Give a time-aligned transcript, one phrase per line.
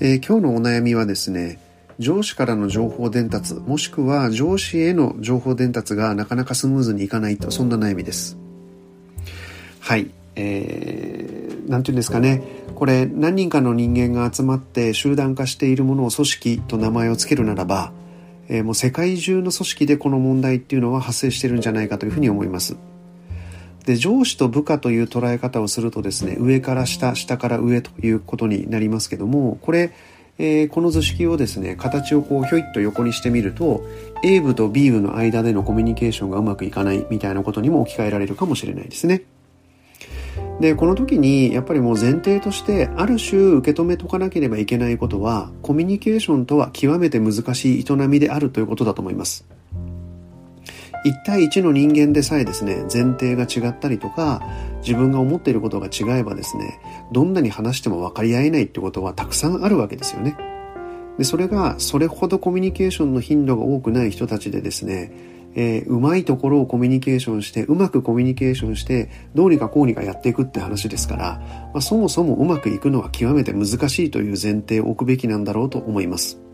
[0.00, 1.58] えー、今日のお悩みはですね
[1.98, 8.36] 上司からの情報伝達もしくは上司への情報伝達がなかなかスムーズにいかないとそんな悩みです。
[9.80, 10.10] はい。
[10.36, 12.42] えー、なんていうんですかね。
[12.76, 17.92] これ何人かの人間が集まって集団化しているものを組織と名前を付けるならば、
[18.48, 22.76] えー、もう世界中の組織でこの問題っていうのは発生してるんじゃないかというふうに思います。
[23.88, 29.94] で上司と部下という捉え方をするとですね上から下下から上ということになりますけどもこれ、
[30.36, 33.82] えー、この図式をですね形をこうひょいっと横にしてみると
[34.22, 39.22] A 部と B 部の間でのコミュニケーションがうまくいかないみたいなことにも置き換えられるかもしれないですね。
[40.60, 49.57] でこの時にやっぱりもう前提としてある種受け止めとかなければいけないことはコミュニケーションとは極めて難しい営みであるということだと思います。
[51.04, 54.42] 1対1の人間でさえですね前提が違ったりとか
[54.80, 56.80] 自分が思っていることが違えばですね
[57.12, 60.36] どんなに話しても分かり合えないってことはたくさんあるわけですよね。
[61.18, 65.10] でそれがそれほどコミュニケーションの頻度が多くない人たちでですね、
[65.56, 71.40] えー、うまいところをコミュニケーションしてうまくコミュニケーションしてどうにかこうにかやっていくって話ですから、
[71.74, 76.47] まあ、そもそもうまくいくのは極めて難しいという前提を置くべきなんだろうと思います。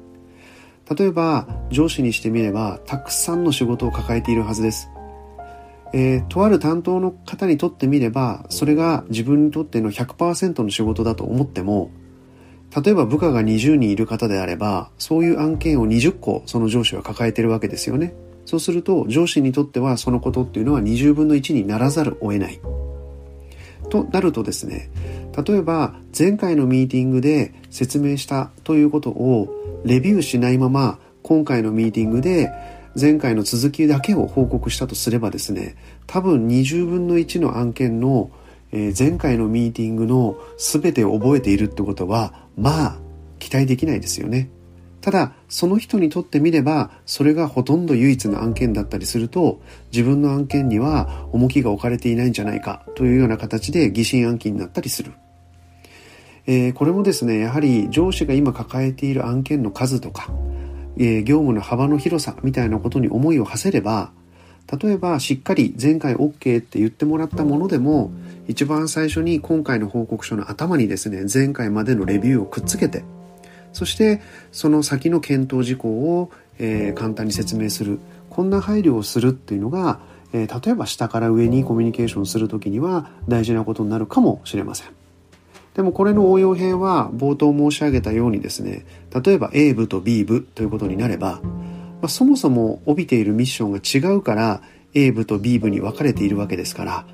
[0.96, 4.90] 例えば上司にしてみればたくさんの仕事を抱えているはずです。
[5.92, 11.92] えー、とある担当の方にとってみればそれが自分にとっての100%の仕事だと思っても
[12.84, 18.12] 例えば部下が20人いる方であればそういう案件を20個その上司は抱えてるわけですよね。
[18.44, 22.60] そうすると上司にとってはそのことっていうのは20分の1にならざるを得ない。
[23.88, 24.90] となるとですね
[25.46, 29.48] 例えば前回のミーティングで説明したということを
[29.84, 32.50] レビューしないまま今回のミーティングで
[33.00, 38.30] 前回の続きだけを報告したとすればですね多分20分の1の案件の、
[38.72, 42.96] え、前回のミーティングの全てを覚えているってことはまあ
[43.38, 44.48] 期待できないですよね。
[45.00, 49.60] ただその人にとってみればそれがほとんど唯一の案件だったりすると
[49.92, 55.12] 自分の案件には重きが置かれていないんじゃないかというような形で疑心暗鬼になったりする。
[56.46, 60.30] えー、これもですねやはり上司が今抱えている案件の数とか、
[60.96, 64.12] えー、業務の幅の広さみたいなことに思いを馳せれば
[64.80, 68.10] 例えばしっかり前回 OK って言ってもらったものでも
[68.48, 73.04] 一番最初に今回の報告書の頭にですね前回までのレビューをくっつけて
[73.72, 74.22] そして
[74.52, 75.88] その先の検討事項
[76.20, 77.98] を、えー、簡単に説明する
[78.30, 80.00] こんな配慮をするっていうのが、
[80.32, 85.03] え例えば下から上にコミュニケーションする時には大事なことになるかもしれません。
[85.74, 88.86] でもこれの応用編は冒頭申し上げたようにですね、
[89.24, 94.62] 例えば A 部と B 部ということになれば、まあ、そもそも帯びているミッションが違うから
[94.94, 97.06] A 部と B 部に分かれているわけですから、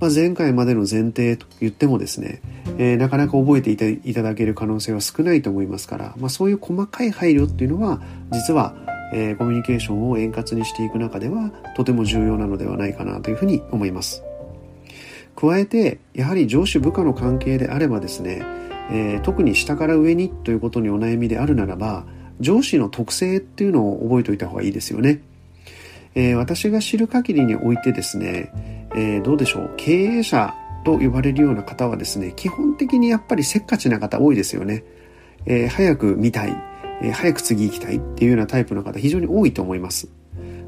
[0.00, 2.40] まあ、前回までの前提と言ってもですね、
[2.78, 8.00] えー、なかなか覚えていただける可能性は少ないと思いますから、まあ、そういう細かい配慮っていうのは
[8.30, 8.76] 実は、
[9.12, 14.22] えー、コミュニケーションを円滑にしていく中ではとても重要なのではないかなというふうに思います。
[15.44, 18.42] 加えてやはり上司部下の関係であればですね、
[18.90, 22.06] えー、特に下から上にということにお悩みであるならば
[22.40, 25.22] 上司の特性っていうのを覚えておいた方がいいですよね、
[26.14, 28.50] えー、私が知る限りにおいてですね、
[28.94, 29.74] えー、どうでしょう？
[29.76, 34.84] 経営者と呼ばれるような方はですね基本的にやっぱりせっかちな方多いですよね、
[35.46, 36.56] え早く見たい、
[37.02, 40.08] え早く次行きたいっていうようなタイプの方非常に多いと思います。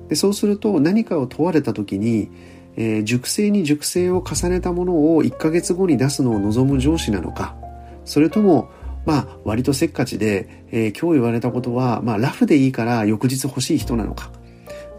[0.09, 2.31] でそうすると何かを問われた時に
[2.77, 7.57] えー、熟成に熟成を重ねたものを1ヶ月後に出すのを望む上司なのか、
[8.05, 8.71] それとも、
[9.05, 14.31] まあ、割とせっかちで、えー、今日言われたことは、まあ、ラフでいいから翌日欲しい人なのか、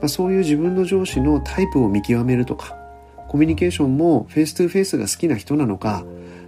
[0.01, 2.75] まあ、そういう自分の上司のタイプを見極めるとか、
[3.27, 6.05] コミュニケーションもフェイス2フェイスが好きな人なのか、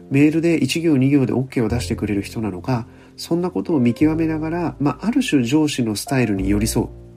[0.09, 7.08] メールで1行2行で OK を出してくれる人なのか、そんなことを見極めながら、まあ、ある種上司のスタイルに寄り添う。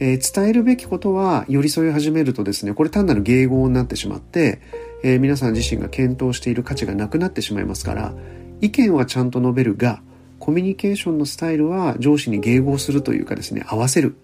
[0.00, 4.60] えー、伝えるべきことは寄り添い始めるとですね、これ単なる迎合になってしまって、
[5.02, 8.14] えー、皆さん自身が検討している価値がなくなってしまいますから、
[8.60, 10.02] 意見はちゃんと述べるが、
[10.38, 14.16] コミュニケーションのスタイルは上司に迎合するというかですね、合わせる。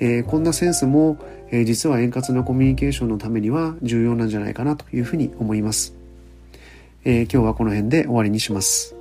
[0.00, 1.18] えー、こんなセンスも、
[1.50, 5.94] え、実は円滑なコミュニケーションのためには重要なんじゃないかなというふうに思います。
[7.04, 8.97] え、今日はこの辺で終わりにします。